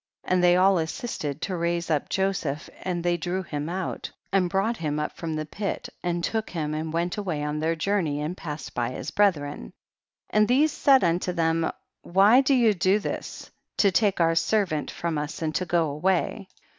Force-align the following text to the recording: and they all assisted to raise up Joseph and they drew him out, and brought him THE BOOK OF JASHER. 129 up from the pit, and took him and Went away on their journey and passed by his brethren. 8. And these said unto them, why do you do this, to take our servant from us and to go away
and 0.23 0.43
they 0.43 0.55
all 0.55 0.79
assisted 0.79 1.43
to 1.43 1.55
raise 1.55 1.91
up 1.91 2.09
Joseph 2.09 2.71
and 2.81 3.03
they 3.03 3.17
drew 3.17 3.43
him 3.43 3.69
out, 3.69 4.09
and 4.33 4.49
brought 4.49 4.77
him 4.77 4.95
THE 4.95 5.03
BOOK 5.03 5.11
OF 5.11 5.15
JASHER. 5.15 5.25
129 5.27 5.35
up 5.35 5.35
from 5.35 5.35
the 5.35 5.45
pit, 5.45 5.89
and 6.01 6.23
took 6.23 6.49
him 6.49 6.73
and 6.73 6.91
Went 6.91 7.17
away 7.17 7.43
on 7.43 7.59
their 7.59 7.75
journey 7.75 8.19
and 8.19 8.35
passed 8.35 8.73
by 8.73 8.89
his 8.93 9.11
brethren. 9.11 9.67
8. 10.33 10.37
And 10.39 10.47
these 10.47 10.71
said 10.71 11.03
unto 11.03 11.31
them, 11.31 11.71
why 12.01 12.41
do 12.41 12.55
you 12.55 12.73
do 12.73 12.97
this, 12.97 13.51
to 13.77 13.91
take 13.91 14.19
our 14.19 14.33
servant 14.33 14.89
from 14.89 15.19
us 15.19 15.43
and 15.43 15.53
to 15.53 15.67
go 15.67 15.89
away 15.91 16.47